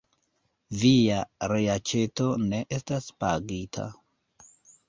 Via 0.83 1.17
reaĉeto 1.51 2.31
ne 2.47 2.63
estas 2.79 3.11
pagita. 3.25 3.89